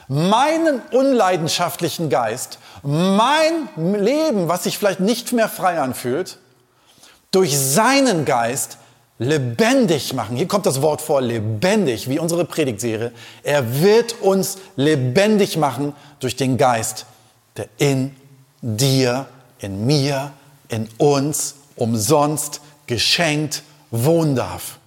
[0.08, 6.38] meinen unleidenschaftlichen Geist, mein Leben, was sich vielleicht nicht mehr frei anfühlt,
[7.30, 8.78] durch seinen Geist
[9.18, 10.36] lebendig machen.
[10.36, 13.12] Hier kommt das Wort vor, lebendig, wie unsere Predigtserie.
[13.42, 17.04] Er wird uns lebendig machen durch den Geist,
[17.56, 18.16] der in
[18.62, 19.26] dir,
[19.58, 20.32] in mir,
[20.68, 24.78] in uns umsonst geschenkt wohnen darf.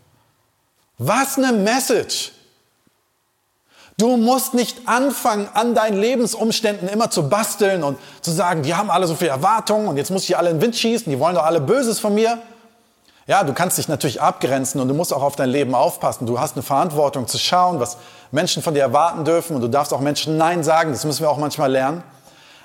[0.98, 2.32] Was eine Message!
[3.98, 8.90] Du musst nicht anfangen, an deinen Lebensumständen immer zu basteln und zu sagen, die haben
[8.90, 11.36] alle so viele Erwartungen und jetzt muss ich alle in den Wind schießen, die wollen
[11.36, 12.40] doch alle Böses von mir.
[13.28, 16.26] Ja, du kannst dich natürlich abgrenzen und du musst auch auf dein Leben aufpassen.
[16.26, 17.98] Du hast eine Verantwortung zu schauen, was
[18.32, 21.30] Menschen von dir erwarten dürfen und du darfst auch Menschen Nein sagen, das müssen wir
[21.30, 22.04] auch manchmal lernen.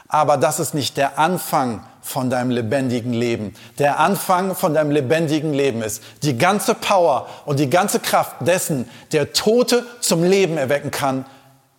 [0.09, 3.55] Aber das ist nicht der Anfang von deinem lebendigen Leben.
[3.81, 8.89] Der Anfang von deinem lebendigen Leben ist die ganze Power und die ganze Kraft dessen,
[9.11, 11.27] der Tote zum Leben erwecken kann,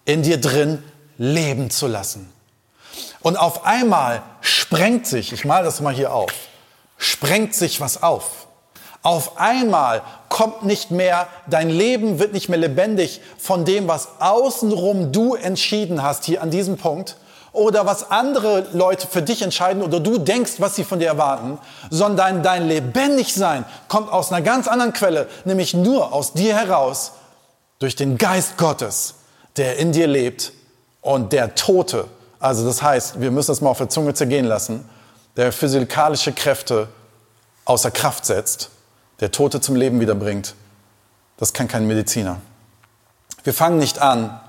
[0.03, 0.83] in dir drin
[1.17, 2.31] leben zu lassen.
[3.21, 6.31] Und auf einmal sprengt sich, ich male das mal hier auf,
[6.97, 8.47] sprengt sich was auf.
[9.03, 15.13] Auf einmal kommt nicht mehr, dein Leben wird nicht mehr lebendig von dem, was außenrum
[15.13, 17.15] du entschieden hast, hier an diesem Punkt,
[17.57, 21.57] oder was andere Leute für dich entscheiden oder du denkst, was sie von dir erwarten,
[21.89, 27.13] sondern dein Lebendigsein kommt aus einer ganz anderen Quelle, nämlich nur aus dir heraus,
[27.79, 29.15] durch den Geist Gottes,
[29.57, 30.53] der in dir lebt
[31.01, 32.05] und der Tote,
[32.39, 34.87] also das heißt, wir müssen das mal auf der Zunge zergehen lassen,
[35.35, 36.87] der physikalische Kräfte
[37.65, 38.69] außer Kraft setzt,
[39.19, 40.53] der Tote zum Leben wiederbringt,
[41.37, 42.37] das kann kein Mediziner.
[43.43, 44.39] Wir fangen nicht an,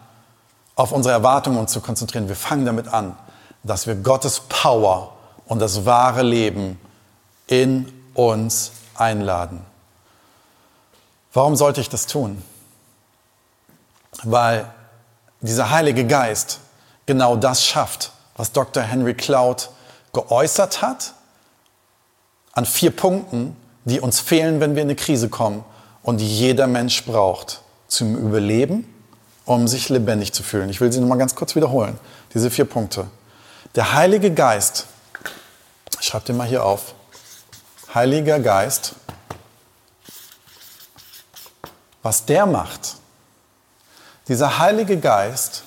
[0.79, 2.29] auf unsere Erwartungen uns zu konzentrieren.
[2.29, 3.17] Wir fangen damit an,
[3.65, 5.13] dass wir Gottes Power
[5.47, 6.79] und das wahre Leben
[7.49, 9.61] in uns einladen.
[11.33, 12.41] Warum sollte ich das tun?
[14.23, 14.73] Weil
[15.41, 16.61] dieser Heilige Geist
[17.07, 18.85] genau das schafft, was Dr.
[18.85, 19.71] Henry Cloud
[20.13, 21.15] geäußert hat,
[22.53, 25.65] an vier Punkten, die uns fehlen, wenn wir in eine Krise kommen
[26.05, 28.95] und die jeder Mensch braucht zum Überleben
[29.49, 30.69] um sich lebendig zu fühlen.
[30.69, 31.99] Ich will sie nochmal ganz kurz wiederholen,
[32.35, 33.07] diese vier Punkte.
[33.75, 34.87] Der Heilige Geist,
[35.99, 36.95] ich schreibe den mal hier auf,
[37.95, 38.95] Heiliger Geist,
[42.03, 42.97] was der macht,
[44.29, 45.63] dieser Heilige Geist,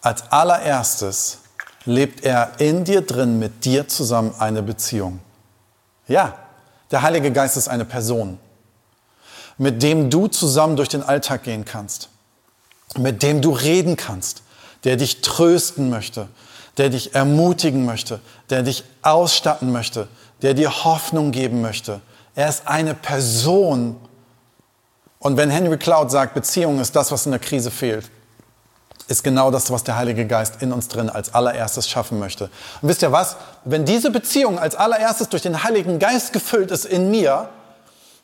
[0.00, 1.40] als allererstes
[1.84, 5.20] lebt er in dir drin mit dir zusammen eine Beziehung.
[6.08, 6.38] Ja,
[6.90, 8.38] der Heilige Geist ist eine Person,
[9.58, 12.08] mit dem du zusammen durch den Alltag gehen kannst
[12.98, 14.42] mit dem du reden kannst,
[14.84, 16.28] der dich trösten möchte,
[16.76, 20.08] der dich ermutigen möchte, der dich ausstatten möchte,
[20.42, 22.00] der dir Hoffnung geben möchte.
[22.34, 23.96] Er ist eine Person.
[25.18, 28.10] Und wenn Henry Cloud sagt, Beziehung ist das, was in der Krise fehlt,
[29.08, 32.44] ist genau das, was der Heilige Geist in uns drin als allererstes schaffen möchte.
[32.80, 33.36] Und wisst ihr was?
[33.64, 37.48] Wenn diese Beziehung als allererstes durch den Heiligen Geist gefüllt ist in mir,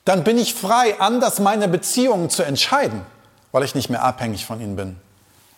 [0.04, 3.04] dann bin ich frei, anders meine Beziehungen zu entscheiden
[3.52, 4.96] weil ich nicht mehr abhängig von ihnen bin.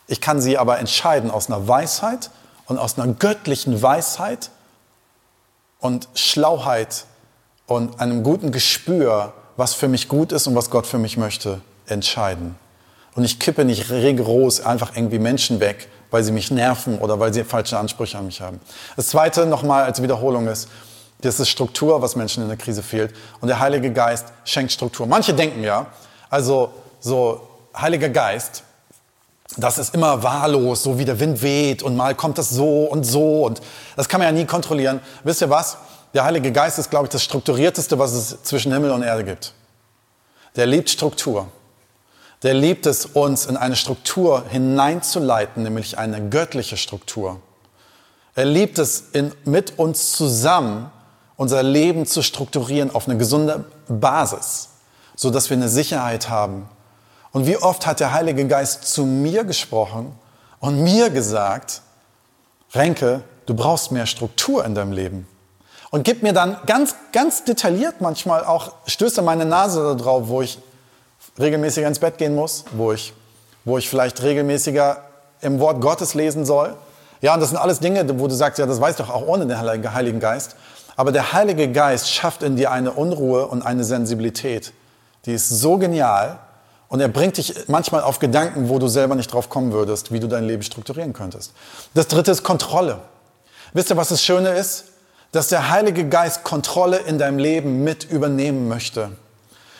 [0.06, 2.30] Ich kann sie aber entscheiden aus einer Weisheit
[2.66, 4.50] und aus einer göttlichen Weisheit
[5.80, 7.04] und Schlauheit
[7.66, 11.60] und einem guten Gespür, was für mich gut ist und was Gott für mich möchte,
[11.86, 12.56] entscheiden.
[13.14, 17.32] Und ich kippe nicht rigoros einfach irgendwie Menschen weg, weil sie mich nerven oder weil
[17.32, 18.60] sie falsche Ansprüche an mich haben.
[18.96, 20.68] Das Zweite nochmal als Wiederholung ist,
[21.22, 23.14] Das ist Struktur, was Menschen in der Krise fehlt.
[23.40, 25.06] Und der Heilige Geist schenkt Struktur.
[25.06, 25.86] Manche denken ja,
[26.30, 27.46] also so
[27.76, 28.64] Heiliger Geist,
[29.56, 33.04] das ist immer wahllos, so wie der Wind weht und mal kommt das so und
[33.04, 33.60] so und
[33.96, 35.00] das kann man ja nie kontrollieren.
[35.24, 35.76] Wisst ihr was?
[36.14, 39.54] Der Heilige Geist ist, glaube ich, das strukturierteste, was es zwischen Himmel und Erde gibt.
[40.56, 41.48] Der liebt Struktur.
[42.42, 47.40] Der liebt es, uns in eine Struktur hineinzuleiten, nämlich eine göttliche Struktur.
[48.34, 50.90] Er liebt es, in, mit uns zusammen
[51.36, 54.70] unser Leben zu strukturieren auf eine gesunde Basis,
[55.16, 56.68] so dass wir eine Sicherheit haben.
[57.32, 60.12] Und wie oft hat der Heilige Geist zu mir gesprochen
[60.58, 61.82] und mir gesagt,
[62.72, 65.26] Renke, du brauchst mehr Struktur in deinem Leben.
[65.90, 70.42] Und gibt mir dann ganz, ganz detailliert manchmal auch, stöße meine Nase da drauf, wo
[70.42, 70.58] ich
[71.38, 73.12] regelmäßiger ins Bett gehen muss, wo ich,
[73.64, 75.04] wo ich vielleicht regelmäßiger
[75.40, 76.76] im Wort Gottes lesen soll.
[77.22, 79.46] Ja, und das sind alles Dinge, wo du sagst, ja, das weiß doch auch ohne
[79.46, 80.56] den Heiligen Geist.
[80.96, 84.72] Aber der Heilige Geist schafft in dir eine Unruhe und eine Sensibilität.
[85.26, 86.38] Die ist so genial.
[86.90, 90.18] Und er bringt dich manchmal auf Gedanken, wo du selber nicht drauf kommen würdest, wie
[90.18, 91.52] du dein Leben strukturieren könntest.
[91.94, 92.98] Das dritte ist Kontrolle.
[93.72, 94.86] Wisst ihr, was das Schöne ist?
[95.30, 99.12] Dass der Heilige Geist Kontrolle in deinem Leben mit übernehmen möchte.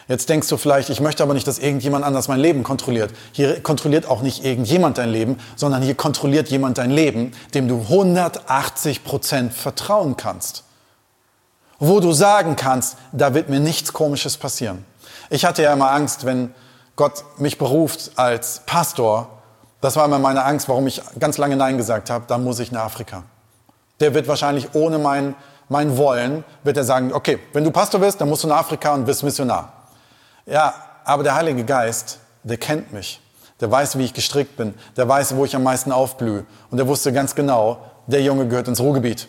[0.07, 3.13] Jetzt denkst du vielleicht, ich möchte aber nicht, dass irgendjemand anders mein Leben kontrolliert.
[3.33, 7.81] Hier kontrolliert auch nicht irgendjemand dein Leben, sondern hier kontrolliert jemand dein Leben, dem du
[7.81, 10.63] 180 Prozent vertrauen kannst.
[11.81, 14.85] Wo du sagen kannst, da wird mir nichts Komisches passieren.
[15.29, 16.55] Ich hatte ja immer Angst, wenn
[16.97, 19.29] Gott mich beruft als Pastor.
[19.81, 22.25] Das war immer meine Angst, warum ich ganz lange Nein gesagt habe.
[22.29, 23.23] Dann muss ich nach Afrika.
[24.01, 25.35] Der wird wahrscheinlich ohne mein,
[25.69, 28.95] mein Wollen, wird er sagen, okay, wenn du Pastor bist, dann musst du nach Afrika
[28.95, 29.73] und bist Missionar.
[30.47, 30.75] Ja,
[31.05, 33.21] aber der Heilige Geist, der kennt mich.
[33.61, 34.75] Der weiß, wie ich gestrickt bin.
[34.97, 36.45] Der weiß, wo ich am meisten aufblühe.
[36.71, 39.29] Und der wusste ganz genau, der Junge gehört ins Ruhrgebiet.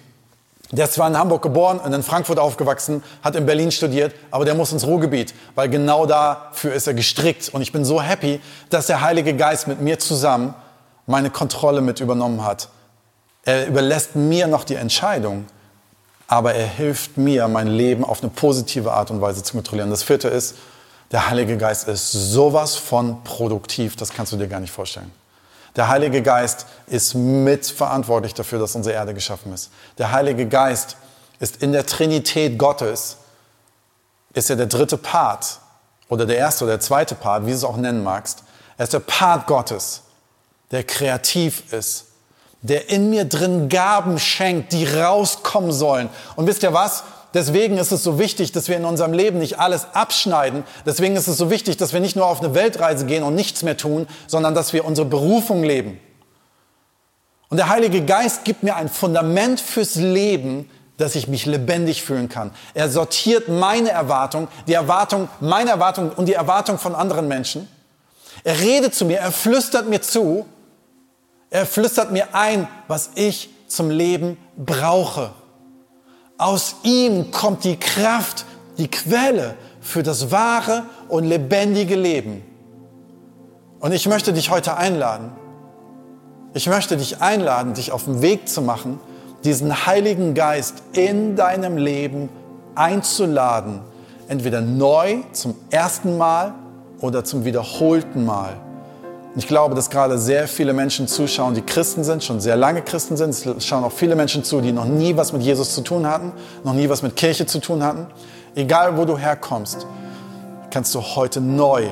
[0.72, 4.46] Der ist zwar in Hamburg geboren und in Frankfurt aufgewachsen, hat in Berlin studiert, aber
[4.46, 7.50] der muss ins Ruhrgebiet, weil genau dafür ist er gestrickt.
[7.50, 10.54] Und ich bin so happy, dass der Heilige Geist mit mir zusammen
[11.08, 12.70] meine Kontrolle mit übernommen hat.
[13.44, 15.46] Er überlässt mir noch die Entscheidung,
[16.28, 19.90] aber er hilft mir, mein Leben auf eine positive Art und Weise zu kontrollieren.
[19.90, 20.56] Das vierte ist,
[21.12, 25.12] der Heilige Geist ist sowas von produktiv, das kannst du dir gar nicht vorstellen.
[25.76, 29.72] Der Heilige Geist ist mitverantwortlich dafür, dass unsere Erde geschaffen ist.
[29.98, 30.98] Der Heilige Geist
[31.40, 33.18] ist in der Trinität Gottes,
[34.34, 35.60] ist er der dritte Part
[36.10, 38.44] oder der erste oder der zweite Part, wie du es auch nennen magst.
[38.78, 40.02] Er ist der Part Gottes,
[40.72, 42.06] der kreativ ist,
[42.62, 46.10] der in mir drin Gaben schenkt, die rauskommen sollen.
[46.36, 47.04] Und wisst ihr was?
[47.34, 50.64] Deswegen ist es so wichtig, dass wir in unserem Leben nicht alles abschneiden.
[50.86, 53.64] Deswegen ist es so wichtig, dass wir nicht nur auf eine Weltreise gehen und nichts
[53.64, 56.00] mehr tun, sondern dass wir unsere Berufung leben.
[57.50, 62.30] Und der Heilige Geist gibt mir ein Fundament fürs Leben, dass ich mich lebendig fühlen
[62.30, 62.52] kann.
[62.74, 67.68] Er sortiert meine Erwartung, die Erwartung, meine Erwartung und die Erwartung von anderen Menschen.
[68.44, 70.46] Er redet zu mir, er flüstert mir zu,
[71.50, 75.32] er flüstert mir ein, was ich zum Leben brauche.
[76.42, 78.46] Aus ihm kommt die Kraft,
[78.80, 82.42] die Quelle für das wahre und lebendige Leben.
[83.80, 85.34] Und ich möchte dich heute einladen.
[86.56, 89.00] Ich möchte dich einladen, dich auf den Weg zu machen,
[89.44, 92.28] diesen Heiligen Geist in deinem Leben
[92.74, 93.82] einzuladen.
[94.28, 96.56] Entweder neu zum ersten Mal
[97.02, 98.56] oder zum wiederholten Mal.
[99.36, 103.16] Ich glaube, dass gerade sehr viele Menschen zuschauen, die Christen sind, schon sehr lange Christen
[103.16, 103.30] sind.
[103.30, 106.34] Es schauen auch viele Menschen zu, die noch nie was mit Jesus zu tun hatten,
[106.66, 108.08] noch nie was mit Kirche zu tun hatten.
[108.56, 109.88] Egal, wo du herkommst,
[110.70, 111.86] kannst du heute neu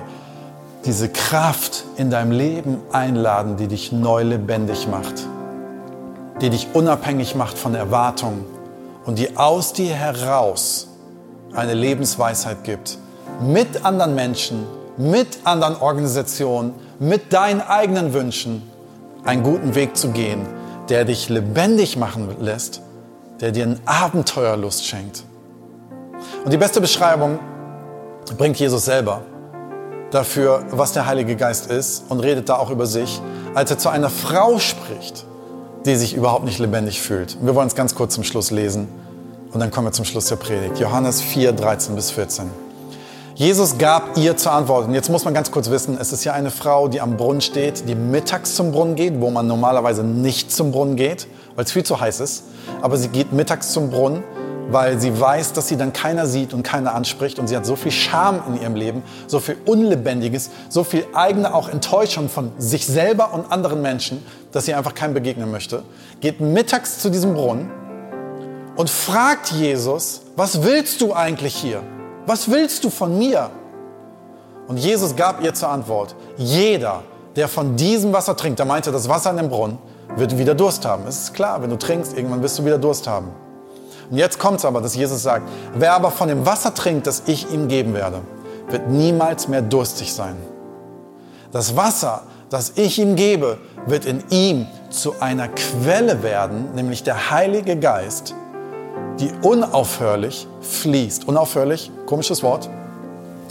[0.85, 5.25] diese Kraft in deinem Leben einladen, die dich neu lebendig macht,
[6.41, 8.43] die dich unabhängig macht von Erwartungen
[9.05, 10.87] und die aus dir heraus
[11.53, 12.97] eine Lebensweisheit gibt,
[13.41, 14.65] mit anderen Menschen,
[14.99, 18.61] mit anderen Organisationen, mit deinen eigenen Wünschen
[19.23, 20.45] einen guten Weg zu gehen,
[20.89, 22.81] der dich lebendig machen lässt,
[23.39, 25.23] der dir eine Abenteuerlust schenkt.
[26.43, 27.39] Und die beste Beschreibung
[28.37, 29.21] bringt Jesus selber
[30.11, 33.21] dafür, was der Heilige Geist ist und redet da auch über sich,
[33.55, 35.25] als er zu einer Frau spricht,
[35.85, 37.37] die sich überhaupt nicht lebendig fühlt.
[37.41, 38.89] Wir wollen es ganz kurz zum Schluss lesen
[39.53, 40.77] und dann kommen wir zum Schluss der Predigt.
[40.77, 42.68] Johannes 4, 13 bis 14.
[43.39, 44.89] Jesus gab ihr zur Antwort.
[44.89, 47.39] Und jetzt muss man ganz kurz wissen, es ist ja eine Frau, die am Brunnen
[47.39, 51.25] steht, die mittags zum Brunnen geht, wo man normalerweise nicht zum Brunnen geht,
[51.55, 52.43] weil es viel zu heiß ist.
[52.81, 54.25] Aber sie geht mittags zum Brunnen,
[54.71, 57.39] weil sie weiß, dass sie dann keiner sieht und keiner anspricht.
[57.39, 61.53] Und sie hat so viel Scham in ihrem Leben, so viel Unlebendiges, so viel eigene
[61.53, 64.21] auch Enttäuschung von sich selber und anderen Menschen,
[64.51, 65.83] dass sie einfach keinem begegnen möchte.
[66.19, 67.71] Geht mittags zu diesem Brunnen
[68.75, 71.81] und fragt Jesus, was willst du eigentlich hier?
[72.29, 73.49] Was willst du von mir?
[74.67, 77.01] Und Jesus gab ihr zur Antwort, jeder,
[77.35, 79.79] der von diesem Wasser trinkt, er meinte das Wasser in dem Brunnen,
[80.15, 81.07] wird wieder Durst haben.
[81.07, 83.29] Es ist klar, wenn du trinkst, irgendwann wirst du wieder Durst haben.
[84.11, 87.23] Und jetzt kommt es aber, dass Jesus sagt, wer aber von dem Wasser trinkt, das
[87.25, 88.21] ich ihm geben werde,
[88.69, 90.35] wird niemals mehr durstig sein.
[91.51, 97.31] Das Wasser, das ich ihm gebe, wird in ihm zu einer Quelle werden, nämlich der
[97.31, 98.35] Heilige Geist,
[99.19, 101.27] die unaufhörlich fließt.
[101.27, 102.69] Unaufhörlich, komisches Wort,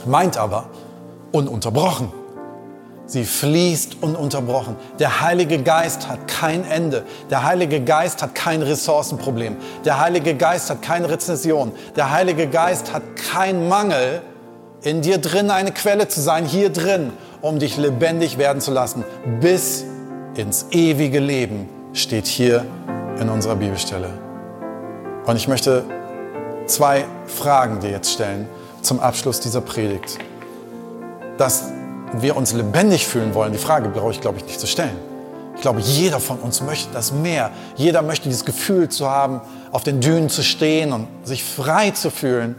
[0.06, 0.66] meint aber
[1.32, 2.12] ununterbrochen.
[3.06, 4.76] Sie fließt ununterbrochen.
[4.98, 7.04] Der Heilige Geist hat kein Ende.
[7.30, 9.56] Der Heilige Geist hat kein Ressourcenproblem.
[9.86, 11.72] Der Heilige Geist hat keine Rezession.
[11.96, 14.20] Der Heilige Geist hat keinen Mangel,
[14.82, 19.04] in dir drin eine Quelle zu sein, hier drin, um dich lebendig werden zu lassen,
[19.40, 19.84] bis
[20.36, 22.64] ins ewige Leben, steht hier
[23.18, 24.27] in unserer Bibelstelle.
[25.28, 25.84] Und ich möchte
[26.64, 28.48] zwei Fragen dir jetzt stellen
[28.80, 30.16] zum Abschluss dieser Predigt.
[31.36, 31.64] Das
[32.14, 34.96] wir uns lebendig fühlen wollen, die Frage brauche ich, glaube ich, nicht zu stellen.
[35.54, 37.50] Ich glaube, jeder von uns möchte das mehr.
[37.76, 42.10] Jeder möchte dieses Gefühl zu haben, auf den Dünen zu stehen und sich frei zu
[42.10, 42.56] fühlen.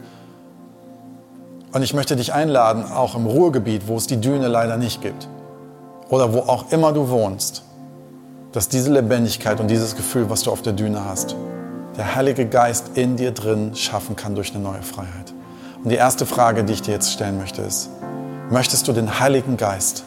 [1.74, 5.28] Und ich möchte dich einladen, auch im Ruhrgebiet, wo es die Düne leider nicht gibt,
[6.10, 7.64] oder wo auch immer du wohnst,
[8.52, 11.36] dass diese Lebendigkeit und dieses Gefühl, was du auf der Düne hast,
[12.00, 15.34] der Heilige Geist in dir drin schaffen kann durch eine neue Freiheit.
[15.84, 17.92] Und die erste Frage, die ich dir jetzt stellen möchte, ist,
[18.52, 20.06] Möchtest du den Heiligen Geist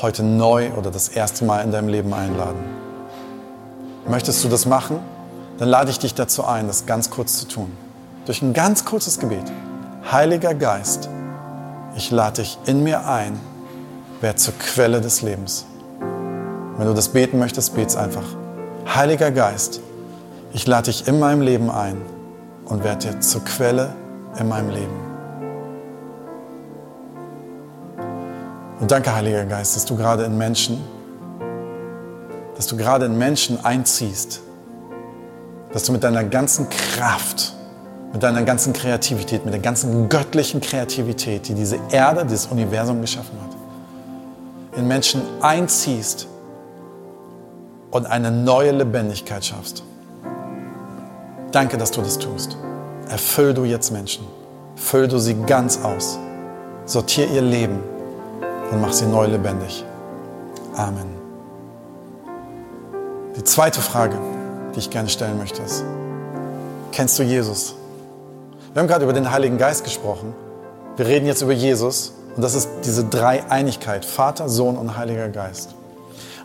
[0.00, 2.58] heute neu oder das erste Mal in deinem Leben einladen?
[4.08, 4.98] Möchtest du das machen?
[5.58, 7.70] Dann lade ich dich dazu ein, das ganz kurz zu tun.
[8.26, 9.44] Durch ein ganz kurzes Gebet.
[10.10, 11.08] Heiliger Geist,
[11.94, 13.38] ich lade dich in mir ein,
[14.20, 15.64] wer zur Quelle des Lebens.
[16.00, 18.26] Wenn du das beten möchtest, bet's einfach.
[18.92, 19.80] Heiliger Geist,
[20.54, 22.00] ich lade dich in meinem Leben ein
[22.66, 23.94] und werde dir zur Quelle
[24.38, 25.12] in meinem Leben.
[28.80, 30.82] Und danke, Heiliger Geist, dass du gerade in Menschen,
[32.56, 34.40] dass du gerade in Menschen einziehst,
[35.72, 37.54] dass du mit deiner ganzen Kraft,
[38.12, 43.38] mit deiner ganzen Kreativität, mit der ganzen göttlichen Kreativität, die diese Erde, dieses Universum geschaffen
[43.42, 46.26] hat, in Menschen einziehst
[47.90, 49.84] und eine neue Lebendigkeit schaffst.
[51.52, 52.56] Danke, dass du das tust.
[53.10, 54.26] Erfüll du jetzt Menschen.
[54.74, 56.18] Füll du sie ganz aus.
[56.86, 57.78] Sortier ihr Leben
[58.70, 59.84] und mach sie neu lebendig.
[60.74, 61.14] Amen.
[63.36, 64.18] Die zweite Frage,
[64.74, 65.84] die ich gerne stellen möchte, ist,
[66.90, 67.74] kennst du Jesus?
[68.72, 70.34] Wir haben gerade über den Heiligen Geist gesprochen.
[70.96, 75.74] Wir reden jetzt über Jesus und das ist diese Dreieinigkeit, Vater, Sohn und Heiliger Geist.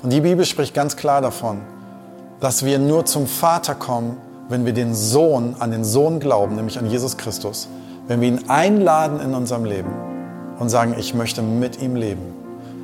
[0.03, 1.61] Und die Bibel spricht ganz klar davon,
[2.41, 4.17] dass wir nur zum Vater kommen,
[4.49, 7.67] wenn wir den Sohn, an den Sohn glauben, nämlich an Jesus Christus,
[8.07, 9.91] wenn wir ihn einladen in unserem Leben
[10.59, 12.33] und sagen, ich möchte mit ihm leben.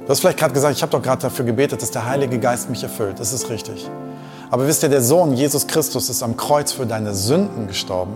[0.04, 2.70] Du hast vielleicht gerade gesagt, ich habe doch gerade dafür gebetet, dass der Heilige Geist
[2.70, 3.20] mich erfüllt.
[3.20, 3.90] Das ist richtig.
[4.52, 8.14] Aber wisst ihr, der Sohn Jesus Christus ist am Kreuz für deine Sünden gestorben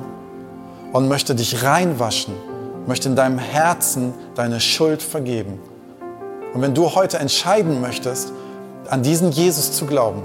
[0.92, 2.34] und möchte dich reinwaschen,
[2.86, 5.60] möchte in deinem Herzen deine Schuld vergeben.
[6.54, 8.34] Und wenn du heute entscheiden möchtest,
[8.90, 10.24] an diesen Jesus zu glauben,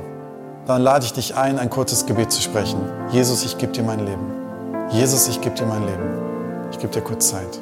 [0.66, 2.80] dann lade ich dich ein, ein kurzes Gebet zu sprechen.
[3.10, 4.32] Jesus, ich gebe dir mein Leben.
[4.90, 6.04] Jesus, ich gebe dir mein Leben.
[6.70, 7.58] Ich gebe dir kurz Zeit.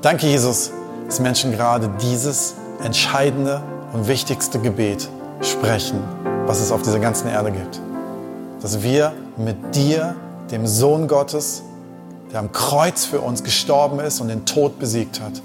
[0.00, 0.70] Danke, Jesus,
[1.06, 3.60] dass Menschen gerade dieses entscheidende
[3.92, 5.08] und wichtigste Gebet
[5.40, 5.98] sprechen,
[6.46, 7.80] was es auf dieser ganzen Erde gibt.
[8.62, 10.14] Dass wir mit dir,
[10.50, 11.62] dem Sohn Gottes,
[12.32, 15.42] der am Kreuz für uns gestorben ist und den Tod besiegt hat,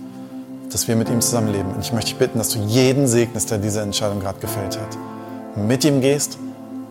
[0.71, 1.73] dass wir mit ihm zusammenleben.
[1.73, 4.97] Und ich möchte dich bitten, dass du jeden segnest, der diese Entscheidung gerade gefällt hat.
[5.55, 6.37] Mit ihm gehst,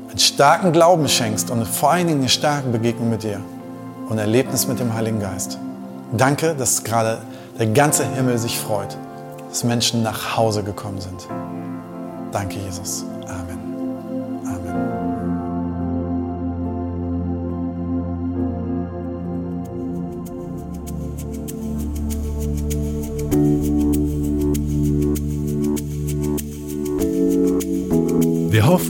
[0.08, 3.40] einen starken Glauben schenkst und vor allen Dingen eine starke Begegnung mit dir
[4.08, 5.58] und ein Erlebnis mit dem Heiligen Geist.
[6.12, 7.18] Danke, dass gerade
[7.58, 8.96] der ganze Himmel sich freut,
[9.48, 11.28] dass Menschen nach Hause gekommen sind.
[12.32, 13.04] Danke, Jesus.